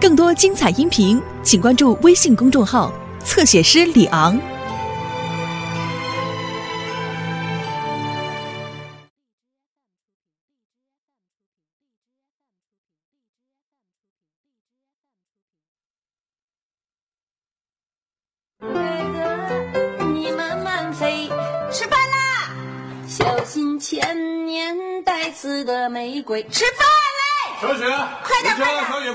[0.00, 2.92] 更多精彩音频，请关注微信公众号
[3.24, 4.38] “侧写师李昂”。
[20.14, 21.28] 你慢慢飞，
[21.72, 22.54] 吃饭啦！
[23.08, 27.60] 小心千年带刺的玫瑰，吃饭嘞！
[27.60, 27.84] 小雪，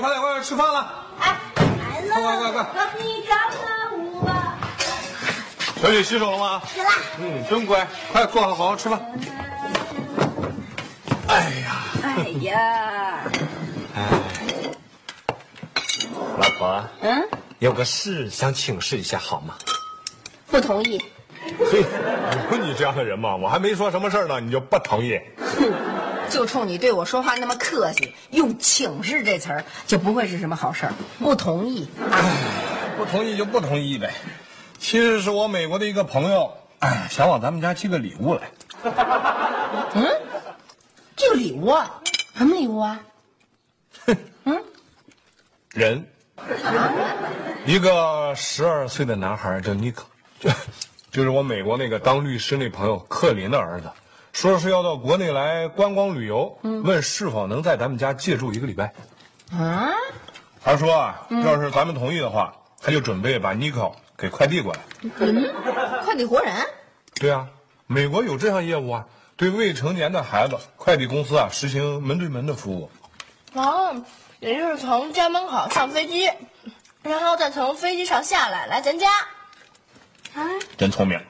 [0.00, 1.06] 快点，快点，吃饭了。
[1.20, 3.64] 哎，来了，快快快让你找到
[4.22, 4.24] 我。
[5.80, 6.62] 小雪洗手了吗？
[6.66, 6.88] 洗了，
[7.20, 9.00] 嗯，真乖，快坐好，好好吃饭。
[11.28, 13.20] 哎呀，哎呀，
[13.94, 14.00] 哎
[16.38, 19.54] 老婆，嗯，有个事想请示一下，好吗？
[20.48, 21.00] 不同意。
[21.70, 21.84] 嘿，
[22.50, 23.36] 有你这样的人吗？
[23.36, 25.20] 我还没说什么事儿呢，你就不同意？
[26.34, 30.92] 就冲你对我说话那么客气，用“请示”这词儿，就不会是什么好事儿。
[31.20, 32.18] 不同意啊！
[32.98, 34.12] 不同意就不同意呗。
[34.80, 38.50] 其实是我美国的一个朋友，哎，想往咱们家寄个礼物来。
[41.14, 42.00] 这个礼物啊，
[42.36, 43.00] 什么礼物啊？
[44.42, 44.64] 嗯
[45.72, 46.04] 人，
[47.64, 50.04] 一个十二岁的男孩叫尼克，
[50.40, 50.50] 就
[51.12, 53.88] 就是我美国那个当律师那朋友克林的儿子，
[54.34, 58.92] 说是要到国内来观光旅游，问是否能在咱们家借住一个礼拜。
[59.52, 59.88] 啊？
[60.62, 64.80] 他说啊，要是咱们同意的话，他就准备把妮可给快递过来。
[65.20, 65.54] 嗯
[66.04, 66.52] 快递活人？
[67.14, 67.46] 对啊，
[67.86, 72.90] 美国有这项业务啊，对未成年的孩子，快递公司啊实行门对门的服务。
[73.52, 73.94] 哦，
[74.40, 76.28] 也就是从家门口上飞机，
[77.04, 79.06] 然后再从飞机上下来来咱家。
[80.76, 81.20] 真聪明。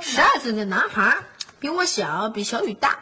[0.00, 1.24] 十二岁的男孩儿
[1.60, 2.98] 比我小，比小雨大，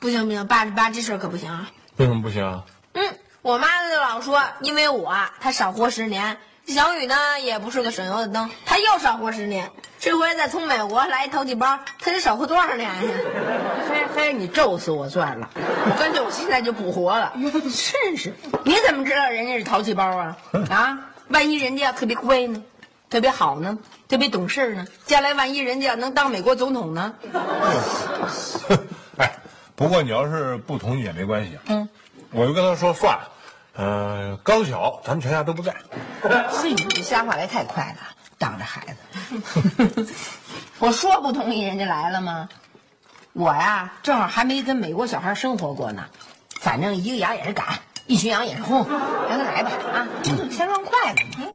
[0.00, 1.70] 不行不行，八十八这事儿可不行啊！
[1.96, 2.64] 为什么不行啊？
[2.94, 6.36] 嗯，我妈就老说，因为我她少活十年，
[6.66, 9.70] 小雨呢也不是个省油的灯，她又少活十年。
[10.00, 12.94] 这回再从美国来一淘气包，她得少活多少年呀？
[13.88, 15.48] 嘿嘿，你咒死我算了，
[15.96, 17.32] 干脆我现在就不活了。
[17.38, 18.34] 真是，
[18.64, 20.36] 你怎么知道人家是淘气包啊？
[20.70, 22.60] 啊，万一人家要特别乖呢，
[23.12, 23.78] 特别好呢，
[24.08, 27.12] 特别懂事呢，将来万一人家能当美国总统呢？
[29.18, 29.30] 哎，
[29.76, 31.58] 不过你要是不同意也没关系。
[31.66, 31.86] 嗯，
[32.30, 33.28] 我就跟他说算了。
[33.74, 35.76] 呃，刚巧咱们全家都不在。
[36.22, 37.98] 嘿，你这瞎话来太快了，
[38.38, 40.06] 当着孩子。
[40.80, 42.48] 我说不同意，人家来了吗？
[43.34, 46.06] 我呀，正好还没跟美国小孩生活过呢，
[46.62, 48.88] 反正一个羊也是赶，一群羊也是轰，
[49.28, 51.44] 让他来吧啊，这就天上快了嘛。
[51.44, 51.52] 啊，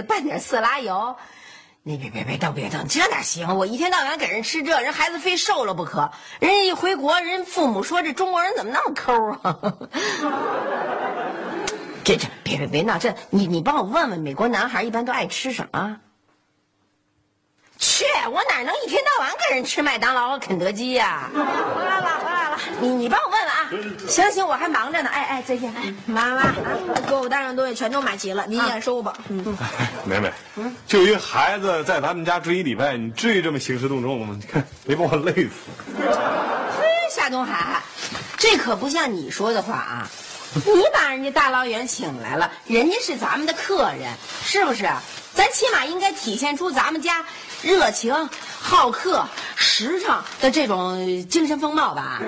[0.00, 1.16] 拌点色拉油，
[1.82, 3.56] 你别别别倒别倒，这哪行？
[3.56, 6.12] 我一天到晚给人吃这，人孩子非瘦了不可。
[6.38, 9.56] 人家一回国，人父母说这中国人怎么那么抠啊？
[12.04, 15.98] 这这别别别闹，这你你帮我问问美国男孩一般都爱吃什么？
[17.78, 22.20] 去，我哪能一天到晚给人吃麦当劳和肯德基呀、回来了，
[22.52, 23.70] 了，你你帮我问问啊。
[24.06, 25.08] 行行，我还忙着呢。
[25.08, 25.72] 哎哎，再见。
[25.74, 26.54] 哎，妈妈，啊
[27.08, 29.14] 给我带上东西全都买齐了，您验收吧。
[29.28, 29.56] 嗯，
[30.04, 30.30] 梅梅，
[30.86, 34.36] 就一孩子在咱们家住一礼拜，你至于这么兴师动众吗？
[34.38, 35.50] 你看，没把我累死。
[35.96, 37.82] 嘿，夏东海，
[38.36, 40.08] 这可不像你说的话啊。
[40.54, 44.12] 你把人家大老远请来了，人家是咱们的客人，
[44.44, 44.86] 是不是？
[45.32, 47.24] 咱起码应该体现出咱们家
[47.62, 48.28] 热情、
[48.60, 49.24] 好客、
[49.54, 52.20] 实诚的这种精神风貌吧？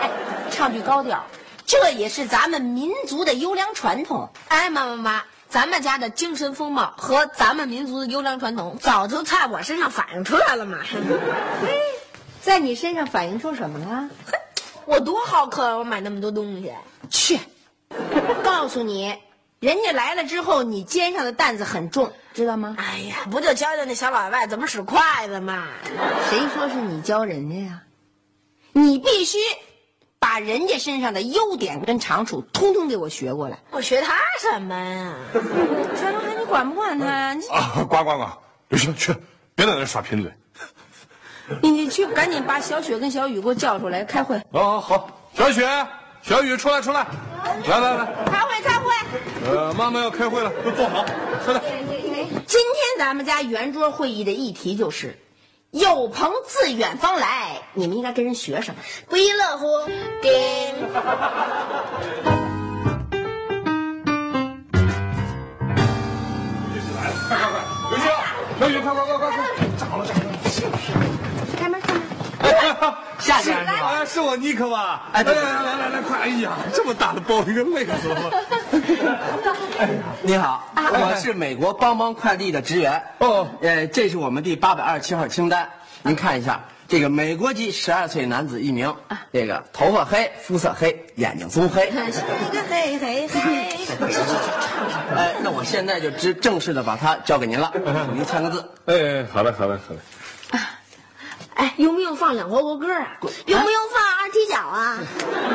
[0.00, 0.10] 哎，
[0.50, 1.24] 唱句高调，
[1.66, 4.30] 这也是咱们民族的优良传统。
[4.48, 10.78] 哎，妈妈妈，咱们家的精神风貌和咱们民族的优良传统，早就在我身上反映出来了嘛。
[10.84, 11.78] 嘿，
[12.40, 14.08] 在你身上反映出什么了？
[14.30, 14.38] 哼，
[14.84, 15.76] 我多好客啊！
[15.76, 16.72] 我买那么多东西。
[17.10, 17.38] 去，
[18.44, 19.14] 告诉你，
[19.58, 22.76] 人家来了之后，你肩上的担子很重，知道吗？
[22.78, 25.68] 哎呀，不就教教那小老外怎么使筷子吗？
[26.30, 27.82] 谁说是你教人家呀？
[28.72, 29.38] 你必须
[30.18, 33.58] 把人家身上的优点跟长处通通给我学过来。
[33.70, 35.14] 我学他什么呀？
[35.94, 37.34] 小东海，你管不管他？
[37.34, 38.26] 你啊，呱呱呱，
[38.68, 39.14] 刘星去，
[39.54, 40.32] 别在那耍贫嘴。
[41.60, 44.36] 你你去，赶紧把小雪跟小雨给我叫出来开会。
[44.52, 45.68] 啊，好，小雪、
[46.22, 47.06] 小雨出来出来，
[47.68, 48.81] 来来来，开会开会。
[49.46, 51.04] 呃，妈妈要开会了，都坐好，
[51.44, 51.62] 快点。
[52.46, 55.18] 今天咱们家圆桌会议的议题就是
[55.72, 58.80] “有朋自远方来”，你们应该跟人学什么？
[59.08, 59.66] 不亦乐乎，
[60.20, 60.30] 叮。
[67.28, 67.60] 快快快，
[67.90, 68.06] 刘星、
[68.60, 69.38] 小雨，快快快快快，
[69.78, 71.11] 长了长了。
[73.18, 73.88] 夏先生是吧？
[73.92, 75.02] 哎，是我尼克吧？
[75.12, 76.20] 哎对来来来来来，快！
[76.20, 78.30] 哎呀，这么大的包，应该累死我了。
[80.22, 83.02] 你好，我是美国邦邦快递的职员。
[83.18, 85.68] 哦呃，这是我们第八百二十七号清单，
[86.02, 86.60] 您看一下。
[86.88, 88.94] 这个美国籍十二岁男子一名，
[89.32, 91.88] 这个头发黑，肤色黑，眼睛棕黑。
[91.88, 93.40] 一个黑黑黑。
[95.16, 97.72] 哎，那我现在就正正式的把它交给您了，
[98.12, 98.62] 您签个字。
[98.86, 100.00] 哎，好嘞好嘞好嘞。
[101.62, 103.06] 哎，用不用放两国国歌啊？
[103.46, 104.98] 用不用放二踢脚啊？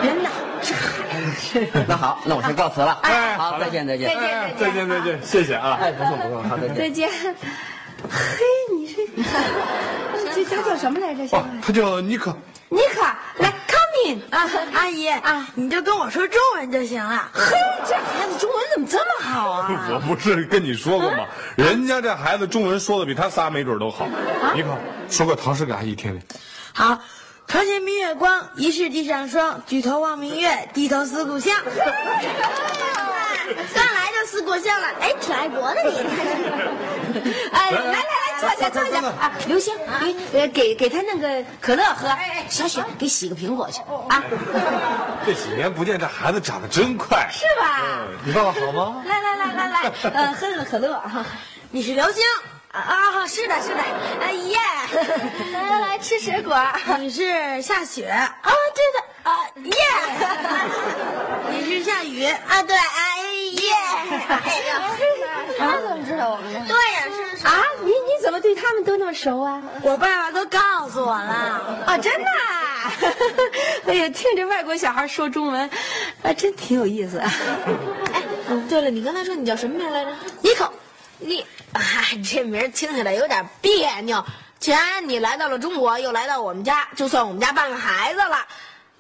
[0.02, 0.30] 人呐，
[1.86, 2.98] 那好，那我先告辞了。
[3.02, 4.10] 哎好，再见再见。
[4.18, 5.78] 哎，再见再见，谢谢啊。
[5.82, 6.76] 哎，不送不送，好再见。
[6.78, 7.10] 再见。
[7.12, 8.38] 嘿，
[8.74, 8.88] 你
[10.34, 11.24] 这这他叫什么来着？
[11.36, 12.34] 哦，他叫尼克。
[12.70, 13.02] 尼克，
[14.30, 17.30] 啊，阿姨啊，你就跟我说中文就行了。
[17.34, 17.56] 嘿，
[17.86, 19.70] 这孩子中文怎么这么好啊？
[19.94, 21.26] 我不是跟你说过吗？
[21.56, 24.08] 人家这孩子中文说的比他仨没准都好。
[24.54, 24.78] 你好，
[25.10, 26.22] 说个唐诗给阿姨听听。
[26.74, 27.00] 好，
[27.48, 29.62] 床前明月光，疑是地上霜。
[29.66, 31.56] 举头望明月，低头思故乡。
[33.74, 35.98] 刚来就思故乡了，哎，挺爱国的你。
[37.52, 38.04] 哎，来来来，
[38.40, 39.32] 坐下坐下啊！
[39.48, 39.74] 刘星，
[40.32, 42.08] 给呃给给他弄个可乐喝。
[42.50, 44.24] 小雪，给洗个苹果去啊，
[45.26, 47.28] 这几年不见，这孩子长得真快。
[47.32, 47.82] 是吧？
[48.24, 49.04] 你爸爸好吗？
[49.08, 51.26] 来来来来来，呃，喝个可乐啊。
[51.70, 52.24] 你是刘星
[52.72, 53.82] 啊啊，是的，是的，
[54.22, 54.58] 哎耶！
[55.54, 56.54] 来来来，吃水果。
[56.54, 58.34] 啊，你是夏雪啊，
[58.74, 59.00] 对的，
[59.30, 59.74] 啊耶！
[61.52, 62.24] 你是夏雨。
[62.26, 63.20] 啊，对，哎
[63.52, 63.74] 耶！
[64.30, 64.82] 哎呀，
[65.60, 66.54] 他怎么知道我们？
[66.68, 67.04] 对呀，
[67.38, 67.52] 是啊，
[68.22, 69.62] 怎么对他们都那么熟啊？
[69.84, 71.84] 我爸爸都告诉我了。
[71.86, 72.94] 啊，真的啊！
[73.88, 75.70] 哎呀，听这外国小孩说中文，
[76.22, 77.18] 还，真挺有意思。
[77.20, 78.24] 哎，
[78.70, 80.12] 对了，你刚才说你叫什么名来着？
[80.42, 80.72] 尼克，
[81.20, 81.82] 你， 哎，
[82.24, 84.24] 这名听起来有点别扭。
[84.60, 88.46] 既然你来到了中国，又来到我们家，就算我们家半个孩子了。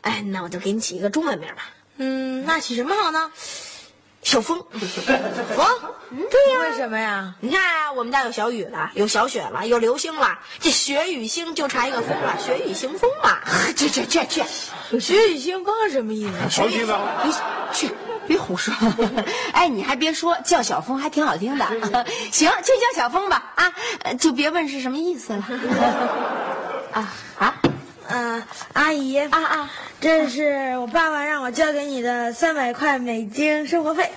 [0.01, 1.69] 哎，那我就给你起一个中文名吧。
[1.97, 3.31] 嗯，那起什么好呢？
[4.27, 4.61] 小风，
[5.55, 5.65] 风，
[6.29, 7.33] 对呀、为什么呀？
[7.39, 13.37] 你看啊，我们家有小雨了，有小雪了，有流星了，这雪雨星就差一个风了，雪雨行风嘛。
[13.77, 14.43] 去去去去，
[14.99, 16.61] 雪雨行风什么意思？
[16.61, 16.99] 好听的。
[17.23, 17.31] 你
[17.71, 17.89] 去，
[18.27, 18.73] 别胡说。
[19.53, 21.65] 哎，你还别说，叫小峰还挺好听的。
[22.29, 23.53] 行，就叫小峰吧。
[23.55, 25.47] 啊，呃就别问是什么意思了。
[26.91, 27.55] 啊啊
[28.09, 28.43] 嗯、
[28.73, 29.71] 阿姨啊啊！
[29.99, 34.09] 这是我爸爸让我交给你的三百块美金生活费。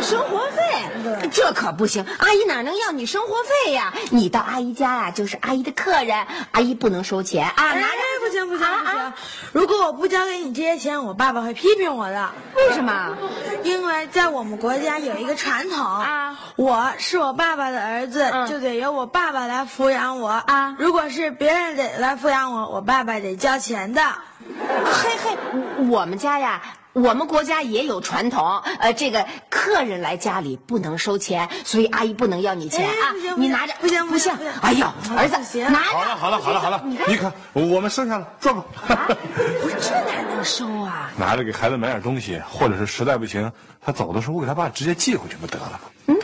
[0.00, 3.92] 生活费，这可不行，阿姨哪能要你生活费呀？
[4.10, 7.54] 你到阿姨家呀，就是阿姨的客人，阿姨不能收钱啊！
[7.56, 9.12] 哎拿着，不行不行啊不行！
[9.52, 12.30] 如果我不交给你这些钱，我爸爸会批评我的。
[12.54, 13.16] 为什么？
[13.64, 24.00] 因为在我们国家有一个传统啊，我是我爸爸的儿子，嗯就得由我爸爸来抚养我啊如果是别人得来抚养我，我爸爸得交钱的。
[24.84, 25.36] 嘿嘿，
[25.88, 26.62] 我们家呀，
[27.02, 34.32] 我们国家也有传统，呃，这个客人来家里不能收钱，所以阿姨不能要你钱哎啊你拿着，不行不行。
[34.62, 34.86] 哎呦，
[35.16, 35.90] 儿子，不行拿着。
[35.90, 38.64] 好了好了好了好了，你看，我们剩下了，坐吧。
[39.60, 41.10] 不是这哪能收啊？
[41.16, 43.50] 拿着给孩子买点东西，或者是实在不行，
[43.80, 46.16] 他走的时候我给他爸直接寄回去不得了吗？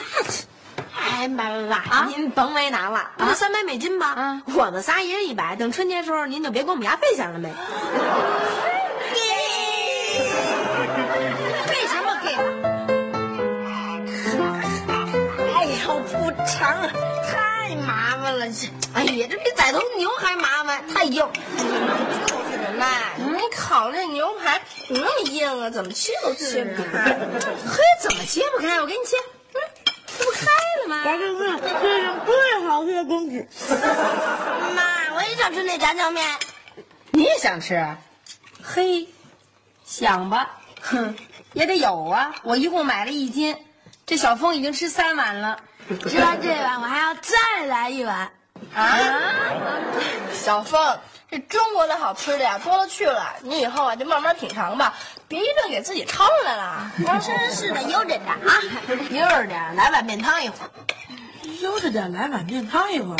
[0.98, 4.06] 哎，爸爸爸，您甭为难了，不就三百美金吗？
[4.08, 7.52] 啊我们仨一人一百，等春节时候您就别给我们压费钱了呗。
[16.04, 16.90] 不成，
[17.26, 21.26] 太麻烦了，这，哎呀，这比宰头牛还麻烦，太硬。
[21.56, 27.04] 就是的嘛，你烤那牛排那么硬啊，怎么切都切不开。
[27.66, 28.80] 嘿，怎么切不开？
[28.80, 29.16] 我给你切，
[29.54, 29.60] 嗯，
[30.06, 30.46] 这不开
[30.82, 31.02] 了吗？
[31.04, 33.46] 这是这是最好吃的东西。
[34.74, 36.38] 妈，我也想吃那炸酱面。
[37.10, 37.84] 你也想吃？
[38.62, 39.08] 嘿，
[39.84, 41.16] 想吧，哼，
[41.54, 42.34] 也得有啊。
[42.42, 43.56] 我一共买了一斤，
[44.06, 45.58] 这小峰已经吃三碗了。
[46.08, 48.30] 吃完这碗，我还要再来一碗。
[48.74, 48.88] 啊？
[50.32, 50.98] 小凤，
[51.30, 54.94] 这中国的好吃的呀多了去了，你以后啊就慢慢品尝吧，
[55.28, 56.90] 别一顿给自己撑来了。
[57.20, 58.38] 真是的，悠着点啊，
[59.10, 60.70] 悠着点，来碗面汤一会儿。
[61.60, 63.18] 悠着点，来碗面汤一会儿，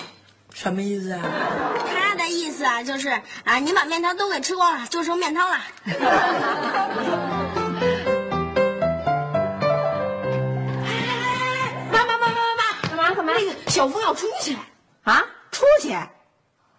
[0.54, 1.21] 什么意思啊？
[1.92, 3.11] 他的意思啊，就是
[3.44, 5.59] 啊，你把面条都给吃光了，就剩面汤了。
[13.75, 14.57] 小峰要出去，
[15.02, 15.25] 啊？
[15.50, 15.93] 出去？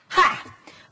[0.07, 0.37] 嗨，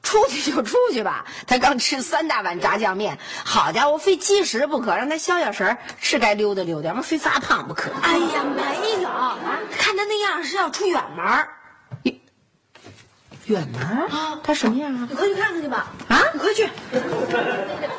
[0.01, 1.23] 出去就出去吧。
[1.47, 7.89] 他刚吃三大碗炸酱面，好家伙，非积食不可，让他消消食儿，是该溜达溜达，非发胖不可。
[8.01, 9.09] 哎呀，没有，
[9.77, 11.47] 看他那样是要出远门儿。
[13.45, 15.07] 远门儿啊他什么样啊？
[15.09, 15.87] 你快去看看去吧。
[16.09, 16.69] 啊，你快去。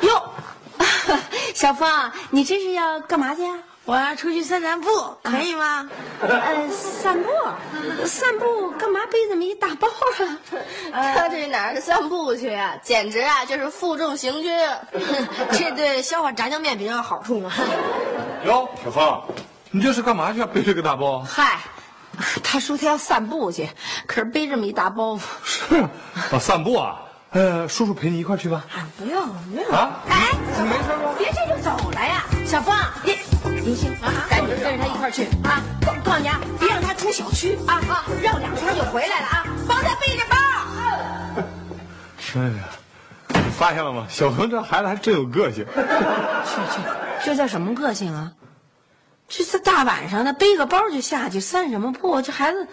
[0.01, 0.31] 哟，
[1.55, 3.57] 小峰，你这是要干嘛去啊？
[3.85, 4.89] 我要出去散散步，
[5.21, 5.87] 可以吗？
[6.21, 7.29] 呃，散步，
[8.05, 9.87] 散步干嘛背这么一大包
[10.91, 11.13] 啊？
[11.15, 14.51] 他这哪是散步去啊，简直啊就是负重行军。
[15.53, 17.51] 这对消化炸酱面比较有好处嘛。
[18.45, 19.21] 哟，小芳，
[19.69, 20.49] 你这是干嘛去啊？
[20.51, 21.19] 背这个大包？
[21.19, 21.59] 嗨，
[22.43, 23.69] 他说他要散步去，
[24.07, 25.21] 可是背这么一大包袱。
[25.43, 25.75] 是
[26.33, 27.01] 啊，散步啊。
[27.31, 28.63] 呃，叔叔陪你一块去吧。
[28.73, 29.99] 啊不用不用，啊？
[30.09, 31.13] 哎，你没事吧？
[31.17, 32.73] 别这就走了呀，小峰，
[33.03, 33.13] 别，
[33.65, 35.59] 明星啊，赶紧跟着他一块儿去啊！
[35.81, 40.37] 我告诉你啊，别让他出小区啊啊，绕两圈就回来了啊，帮他背着包。
[42.35, 42.69] 哎呀，
[43.29, 44.05] 你发现了吗？
[44.07, 45.65] 小鹏这孩子还真有个性。
[45.65, 46.79] 去去
[47.25, 48.31] 这叫什么个性啊？
[49.27, 52.21] 这这大晚上的背个包就下去散什么步？
[52.21, 52.67] 这孩子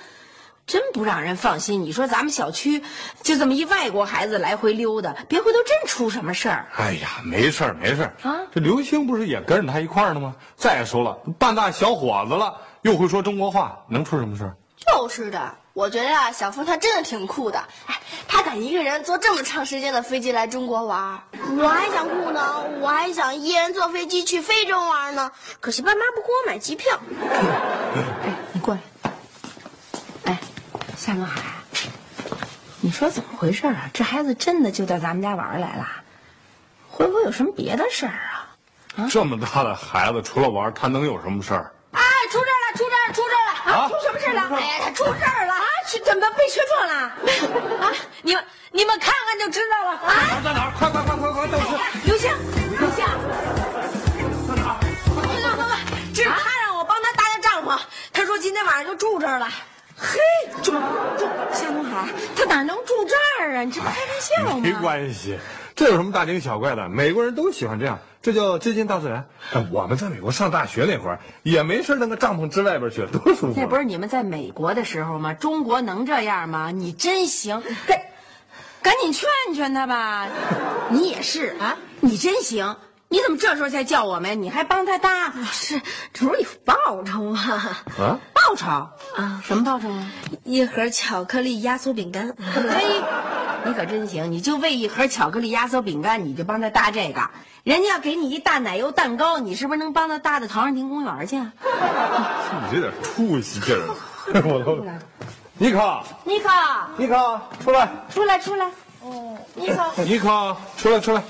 [0.67, 1.83] 真不让人放心。
[1.83, 2.83] 你说咱们小区
[3.23, 6.67] 就这么一外国孩子来回溜达，别回头真出什么事儿。
[6.77, 10.35] 哎呀，没事儿没事儿啊这刘星不是也跟着他一块儿呢吗？
[10.57, 14.57] 再说了，半大小伙子了，又会说中国话，能出什么事儿？
[14.85, 17.59] 就是的，我觉得啊，小峰他真的挺酷的。
[17.87, 21.23] 哎，他敢一个人坐这么长时间的飞机来中国玩，
[21.57, 25.31] 我还想酷呢，我还想一人坐飞机去非洲玩呢。
[25.61, 26.99] 可惜爸妈不给我买机票。
[31.03, 31.43] 夏东海，
[32.81, 33.91] 你说怎么回事啊？
[33.93, 35.85] 这孩子真的就到咱们家玩儿来了？
[36.89, 38.15] 会不会有什么别的事儿
[38.95, 39.09] 啊？
[39.11, 41.73] 这么大的孩子，除了玩，他能有什么事儿？
[41.91, 42.79] 哎，出事儿了！
[42.79, 43.13] 出事儿了！
[43.13, 43.51] 出事儿了！
[43.75, 44.43] 啊出什么事儿了？
[44.57, 45.67] 哎呀，他出事儿了啊！
[45.89, 46.95] 去怎么被车撞了？
[47.85, 47.91] 啊！
[48.23, 50.39] 你们你们看看就知道了啊！
[50.45, 50.73] 在哪儿？
[50.79, 51.81] 快快快快快，等我！
[52.05, 52.31] 刘星，
[52.79, 53.05] 刘星，
[54.47, 55.67] 快快快快！
[56.15, 57.77] 这是他让我帮他搭的帐篷，
[58.13, 59.49] 他说今天晚上就住这儿了。
[60.03, 60.19] 嘿，
[60.63, 63.63] 住住，夏东海，他哪能住这儿啊？
[63.63, 64.61] 你这不开玩笑吗？
[64.61, 65.39] 没关系，
[65.77, 66.89] 这有什么大惊小怪的？
[66.89, 69.29] 美国人都喜欢这样，这叫接近大自然。
[69.53, 73.55] 哎，我们在美国上大学那会儿，也没事弄个帐篷支外边去，多舒服。
[73.57, 75.35] 那不是你们在美国的时候吗？
[75.35, 76.73] 中国能这样吗？
[76.73, 78.01] 你真行，赶
[78.83, 80.27] 赶紧劝劝他吧。
[80.91, 82.77] 你也是啊，你真行。
[83.13, 84.43] 你怎么这时候才叫我们？
[84.43, 85.31] 你还帮他搭？
[85.53, 85.79] 是，
[86.15, 87.39] 这不是有报酬吗？
[88.01, 88.67] 啊，报酬
[89.15, 89.39] 啊？
[89.45, 90.11] 什么报酬啊？
[90.45, 92.35] 一盒巧克力压缩饼干。
[92.39, 93.03] 嘿，
[93.67, 94.33] 你可真行！
[94.33, 97.21] 你就为一盒巧克力压缩饼干，你就帮他搭这个。
[97.65, 101.37] 人家要给你一大奶油蛋糕，你是不是能帮他搭到陶然亭公园去？
[101.37, 101.53] 啊
[102.73, 103.89] 你这点出息劲儿，
[104.43, 104.83] 我都。
[105.59, 106.49] 尼克，尼克，
[106.97, 107.93] 尼克，出来！
[108.11, 108.71] 出来，出来。
[109.55, 111.23] 你好，尼克，出来，出来！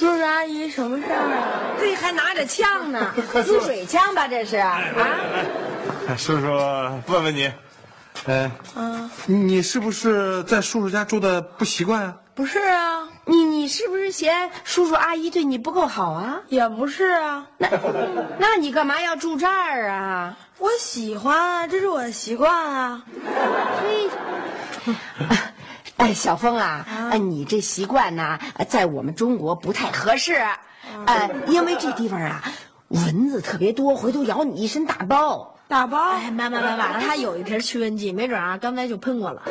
[0.00, 1.76] 叔叔阿姨，什么事儿啊？
[1.78, 3.12] 对，还拿着枪呢，
[3.44, 4.26] 滋水枪吧？
[4.26, 4.80] 这是啊？
[6.16, 6.46] 叔叔
[7.06, 7.52] 问问你，
[8.24, 12.16] 哎，啊，你是不是在叔叔家住的不习惯啊？
[12.34, 16.40] 不是啊，你你是不是嫌叔叔阿姨对你不够好啊？
[16.48, 17.68] 也不是啊，那
[18.38, 20.34] 那你干嘛要住这儿啊？
[20.56, 23.02] 我喜欢啊，这是我的习惯啊。
[26.00, 28.38] 哎，小峰啊，哎，你这习惯呢，
[28.70, 30.32] 在我们中国不太合适，
[31.04, 32.42] 呃，因为这地方啊，
[32.88, 35.58] 蚊子特别多，回头咬你一身大包。
[35.68, 35.98] 大包？
[36.12, 39.42] 哎，妈妈妈妈，他有一瓶驱蚊剂，没准啊，刚才就喷过了。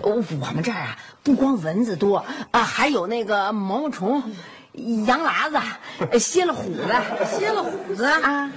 [0.00, 0.14] 我
[0.54, 4.22] 们这儿啊，不光蚊子多啊，还有那个毛毛虫、
[5.06, 5.58] 羊喇子、
[6.10, 6.82] 呃蝎了虎子、
[7.38, 8.50] 蝎了虎子啊。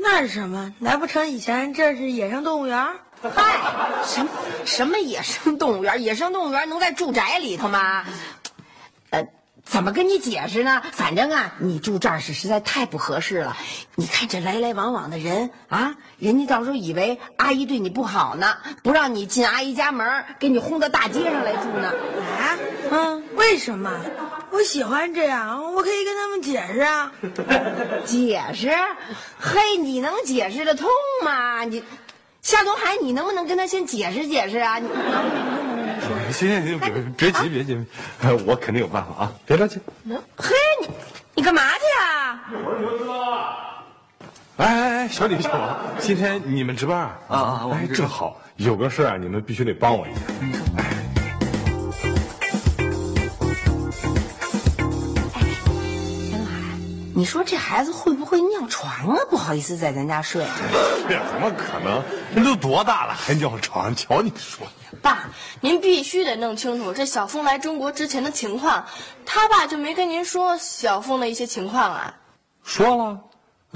[0.00, 0.72] 那是什么？
[0.78, 2.86] 难不成以前这是野生动物园？
[3.34, 4.30] 嗨，什么
[4.64, 6.00] 什么野生动物园？
[6.02, 8.04] 野生动物园能在住宅里头吗？
[9.10, 9.26] 呃，
[9.64, 10.82] 怎么跟你解释呢？
[10.92, 13.56] 反正啊，你住这儿是实在太不合适了。
[13.94, 21.88] 你看这来来往往的人啊，人家到时候以为阿姨对你不好呢，不让你进阿姨家门，给你轰到大街上来住呢。
[22.38, 22.58] 啊，
[22.90, 23.90] 嗯，为什么？
[24.50, 27.12] 我喜欢这样，我可以跟他们解释啊。
[28.06, 28.70] 解释？
[29.40, 30.88] 嘿，你能解释得通
[31.24, 31.64] 吗？
[31.64, 31.82] 你
[32.44, 34.78] 夏东海，你能不能跟他先解释解释啊？
[34.78, 34.86] 你
[36.30, 37.78] 行行行，别别急别急，
[38.46, 39.80] 我肯定有办法啊，别着急。
[40.36, 40.88] 嘿，你
[41.36, 42.44] 你干嘛去啊？
[44.58, 47.16] 哎哎哎，小李小王，今天你们值班啊？
[47.28, 50.20] 啊啊我们哎，值正好有个事儿啊，你们必须得帮我一下。
[57.24, 59.18] 你说这孩子会不会尿床啊？
[59.30, 60.44] 不好意思在咱家睡。
[61.08, 62.04] 这怎么可能？
[62.34, 63.96] 人都多大了还尿床？
[63.96, 65.30] 瞧你说的，爸，
[65.62, 68.84] 您必须得弄清楚这小凤来中国之前的情况。
[69.24, 72.14] 他爸就没跟您说小凤的一些情况啊？
[72.62, 73.18] 说了，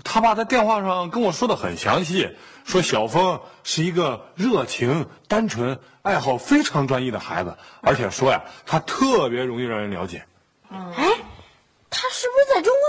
[0.05, 2.37] 他爸在电话上跟我说的很详细，
[2.67, 10.27] 说小峰是一个热情、单纯、爱好非常专一的孩子，而且说呀，他特别容易让人了解。
[10.71, 11.08] 哎，他是不是在中国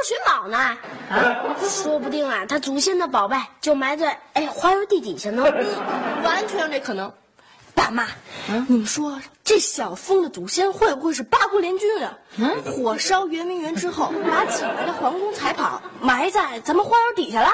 [0.03, 0.58] 寻宝呢？
[1.10, 5.44] 啊，说不定啊，他祖先的宝贝就埋在哎花园地底下呢。
[5.46, 7.12] 嗯，完全有这可能。
[7.75, 8.08] 爸妈，
[8.68, 12.18] 你们说这小峰的祖先会不会是八国联军啊？
[12.65, 17.50] 火烧圆明园之后，把请来的皇宫财宝埋在咱们花园底下了？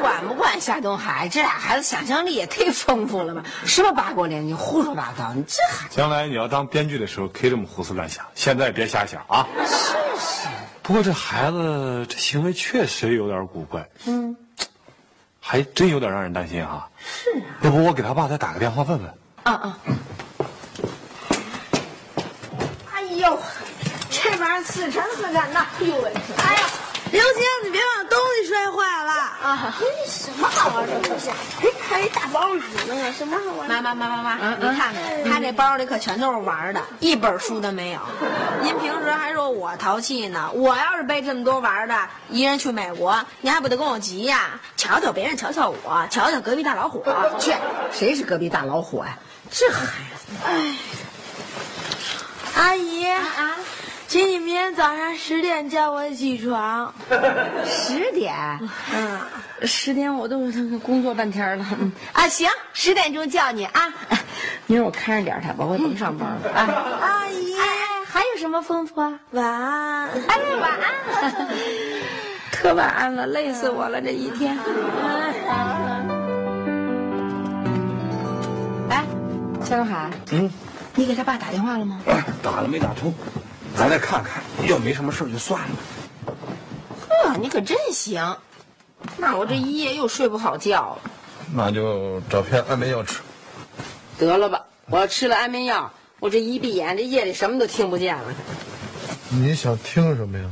[0.00, 1.28] 管不管夏东海？
[1.28, 3.42] 这俩孩子想象力也忒丰富了吧？
[3.66, 5.34] 什么八国联军，胡说八道！
[5.34, 9.46] 你这还将来你要当编剧的时候，可以这么胡思乱想，现在别瞎想啊。
[9.66, 10.48] 是是。
[10.84, 14.36] 不过这孩子这行为确实有点古怪，嗯，
[15.40, 16.86] 还真有点让人担心哈。
[16.98, 17.56] 是啊。
[17.62, 19.08] 要不我给他爸再打个电话问问？
[19.44, 19.78] 啊啊
[22.92, 23.40] 哎呦，
[24.10, 25.58] 这玩意儿死沉死沉的。
[25.58, 26.12] 哎呦喂！
[26.36, 26.60] 哎呀，
[27.10, 29.12] 刘星，你别把东西摔坏了
[29.54, 29.74] 啊！
[30.06, 31.30] 什么好玩的东西？
[31.30, 33.68] 哎，还有一大包呢，什么好玩？
[33.68, 38.00] 妈妈妈妈妈，你看看他这包里可全都是玩的，一本书都没有。
[38.62, 41.96] 您平时还说我淘气呢，我要是背这么多玩的，
[42.28, 44.60] 一人去美国，您还不得跟我急呀？
[44.76, 47.04] 瞧瞧别人，瞧瞧我，瞧瞧隔壁大老虎。
[47.38, 47.54] 去，
[47.92, 49.16] 谁是隔壁大老虎呀、
[49.50, 49.86] 这孩
[50.16, 50.32] 子，
[52.54, 53.56] 阿姨啊，
[54.14, 56.94] 请你明天早上十点叫我起床。
[57.66, 58.32] 十点，
[58.94, 59.20] 嗯，
[59.62, 60.38] 十点我都
[60.84, 61.66] 工作半天了。
[61.80, 63.92] 嗯啊，行，十点钟叫你啊。
[64.68, 66.62] 明儿我看着点他吧，我甭上班了啊。
[67.00, 67.66] 阿姨，哎，
[68.06, 69.18] 还有什么吩咐啊？
[69.32, 70.08] 晚安。
[70.28, 71.46] 哎，晚安。
[72.52, 74.56] 可晚安了，累死我了这一天。
[78.88, 79.04] 哎，
[79.64, 80.48] 夏东海，嗯，
[80.94, 82.00] 你给他爸打电话了吗？
[82.44, 83.12] 打了没打通？
[83.76, 85.68] 咱再看看，要没什么事儿就算了。
[87.08, 88.36] 呵，你可真行。
[89.16, 91.10] 那我这一夜又睡不好觉了。
[91.52, 93.20] 那就找片安眠药吃。
[94.18, 98.24] 得了吧，我要吃了安眠药，我这一闭眼，这夜里什么都听不见了。
[99.28, 100.48] 你想听什么呀？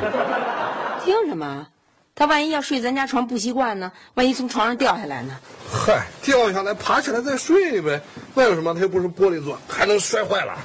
[1.05, 1.67] 听什么？
[2.15, 3.91] 他万一要睡咱家床不习惯呢？
[4.15, 5.35] 万一从床上掉下来呢？
[5.73, 8.01] 嗨，掉下来爬起来再睡呗。
[8.35, 8.75] 那有什么？
[8.75, 10.59] 他又不是玻璃做，还能摔坏了。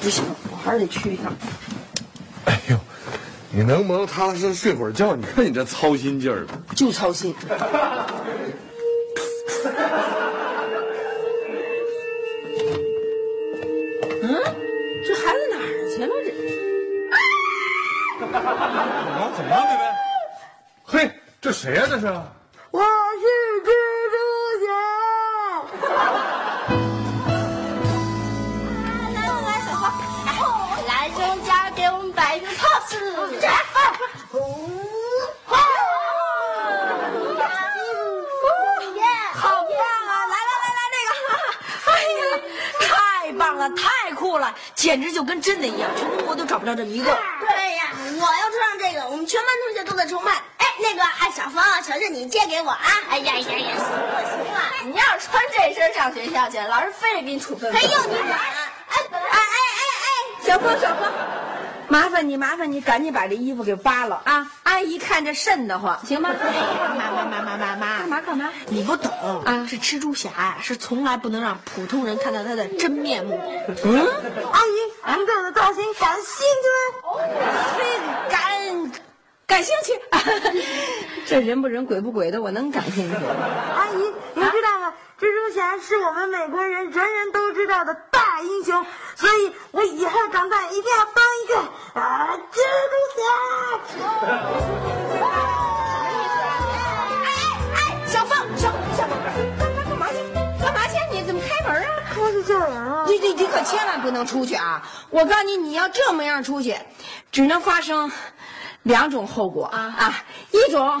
[0.00, 1.32] 不行，我还是得去一趟。
[2.44, 2.78] 哎呦，
[3.50, 5.16] 你能不能踏踏实实睡会儿觉？
[5.16, 6.46] 你看你这操心劲儿。
[6.46, 6.52] 的。
[6.76, 7.34] 就操心。
[14.22, 14.28] 嗯，
[15.06, 15.62] 这孩子哪儿
[15.94, 16.12] 去了？
[16.24, 16.30] 这？
[18.20, 18.32] 怎么
[19.36, 19.84] 怎么了，妹妹？
[20.84, 22.06] 嘿，这谁呀、这是
[44.74, 47.04] 简直就跟真的一样，全中国都找不着这么一个。
[47.40, 50.32] 对呀，我要穿上这个，我们全班同学都在崇拜。
[50.58, 52.88] 哎，那个，哎，小芳，瞧瞧你借给我啊！
[53.08, 57.72] 哎呀呀呀，行了行了，你要是穿这身上学校去，老师非得给你处分。
[57.72, 58.30] 哎呦你管！
[58.30, 59.38] 哎哎哎哎
[60.04, 61.10] 哎，小峰，小峰，
[61.88, 64.46] 麻烦你，麻烦你，赶紧把这衣服给扒了啊！
[64.80, 66.30] 阿姨看这瘆得慌，行吗？
[66.96, 68.50] 妈妈妈妈妈妈干，嘛干嘛？
[68.68, 69.12] 你不懂
[69.44, 73.38] 啊这蜘蛛侠呀是从来不能让普通人看到他的真面目。
[73.84, 74.06] 嗯，
[74.50, 76.66] 阿姨，您对我的造型感兴趣
[77.04, 77.12] 吗？
[78.30, 78.90] 感
[79.46, 80.00] 感兴趣。
[81.30, 83.14] 这人不人鬼不鬼的，我能感兴趣。
[83.14, 83.98] 阿姨，
[84.34, 84.92] 您知道吗？
[85.16, 92.56] 蜘蛛侠是我们美国人人人都知道的大英雄，所以我以后长大一定要当一个啊蜘
[92.90, 93.22] 蛛侠。
[95.20, 95.24] 哎
[97.22, 97.28] 哎
[97.76, 99.16] 哎，小凤，小小凤，
[99.56, 100.14] 干干干嘛去？
[100.60, 100.98] 干嘛去？
[101.12, 101.88] 你怎么开门啊？
[102.12, 103.04] 出去救人啊！
[103.06, 104.82] 你你你可千万不能出去啊！
[105.10, 106.76] 我告诉你，你要这么样出去，
[107.30, 108.10] 只能发生
[108.82, 110.14] 两种后果啊啊！
[110.50, 111.00] 一种，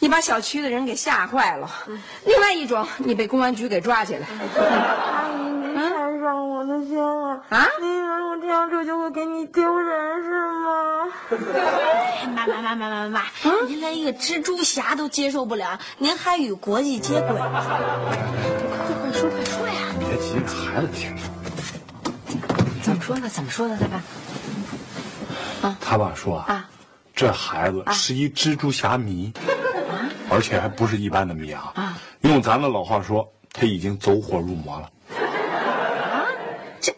[0.00, 1.68] 你把小区的人给吓坏了；
[2.24, 4.26] 另外一种，你被公安局给抓起来。
[4.28, 10.30] 阿姨，您太伤我的心了啊您以为我这样做就会给你丢人是
[10.62, 11.08] 吗？
[12.36, 13.22] 妈妈妈妈妈妈，
[13.66, 17.36] 您连一个蜘蛛侠都接受不了，您还与国际接轨？
[17.36, 17.48] 快
[19.02, 19.74] 快说快说呀！
[19.98, 21.22] 别急，孩子听着。
[22.82, 23.28] 怎么说呢？
[23.28, 23.76] 怎么说呢？
[25.60, 26.68] 他爸他爸说啊，
[27.14, 29.32] 这孩子是一蜘蛛侠迷，
[30.30, 31.72] 而且还不是一般的迷啊。
[31.74, 34.90] 啊用咱的老话说，他已经走火入魔了。
[36.80, 36.92] 这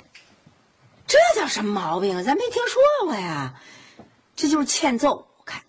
[1.07, 2.23] 这叫什么毛病啊？
[2.23, 3.55] 咱没听说过呀。
[4.35, 5.63] 这就是欠揍，我看。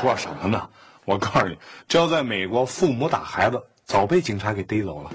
[0.00, 0.68] 说什么呢？
[1.04, 1.56] 我告诉你，
[1.88, 5.10] 这要在美国，父母打孩子，早被警察给逮走了。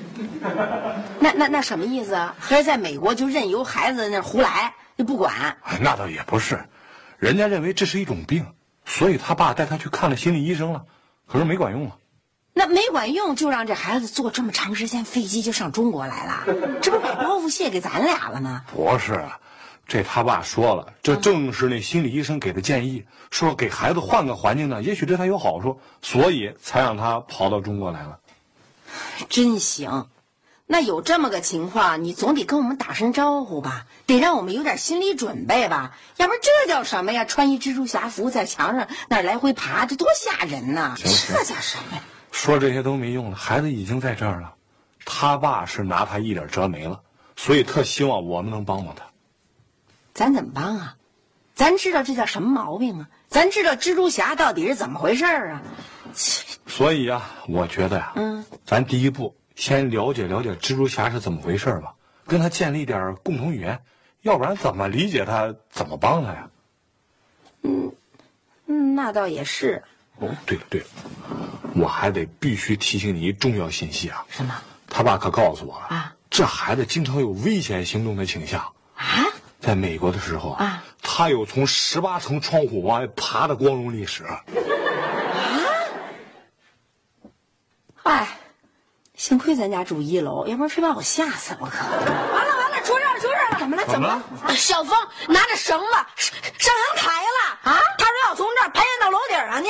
[1.20, 2.36] 那那那什么意思啊？
[2.40, 5.58] 还是在美国就任由孩子那胡来，就不管？
[5.64, 6.66] 哎，那倒也不是，
[7.18, 8.46] 人家认为这是一种病，
[8.86, 10.86] 所以他爸带他去看了心理医生了，
[11.28, 11.98] 可是没管用啊。
[12.54, 18.64] 那没管用，就让这孩子坐这么长时间飞机就上中国来了，这不把包袱卸给咱俩了吗？
[18.74, 19.40] 不是啊，
[19.86, 28.20] 这他爸说了，这正是那心理医生给的建议，说给孩子换个环境呢，也许对他有好处，所以才让他跑到中国来了。
[29.28, 30.08] 真行。
[30.68, 37.24] 那有这么个情况，你总得跟我们打声招呼吧，得让我们有点心理准备吧，要不然这叫什么呀？
[37.24, 40.96] 穿一蜘蛛侠服在墙上那来回爬，这多吓人呐！
[40.98, 41.04] 这
[41.44, 42.02] 叫什么呀？
[42.32, 44.56] 说这些都没用了，孩子已经在这儿了，
[45.06, 47.00] 他爸是拿他一点辙没了，
[47.36, 49.04] 所以特希望我们能帮帮他。
[50.16, 50.96] 咱怎么帮啊？
[51.54, 53.08] 咱知道这叫什么毛病啊？
[53.28, 55.62] 咱知道蜘蛛侠到底是怎么回事儿啊？
[56.66, 63.82] 所以啊、我觉得呀、嗯，咱第一步先了解了解蜘蛛侠是怎么回事吧，跟他建立点共同语言，
[64.22, 66.50] 要不然怎么理解他，怎么帮他呀？
[67.64, 69.84] 嗯，那倒也是。
[70.20, 70.88] 哦，对了对了，
[71.76, 74.26] 我还得必须提醒你一重要信息啊！
[74.30, 74.56] 什么？
[74.88, 78.62] 他爸可告诉我了啊，这孩子经常有危险行动的倾向。
[78.96, 79.26] 啊？
[79.60, 84.44] 在美国的时候啊，他有从十八层窗户往外爬的光荣历史啊。
[88.04, 88.38] 哎，
[89.26, 91.84] 幸亏咱家住一楼，要不然非把我吓死我可。
[91.84, 93.58] 完了完了，出事了出事了！
[93.58, 94.56] 怎么了怎么了？
[94.56, 94.96] 小峰
[95.30, 99.70] 拿着绳子上上阳台了啊他说要从这儿攀岩到楼顶上去。